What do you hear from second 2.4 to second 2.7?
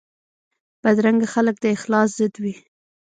وي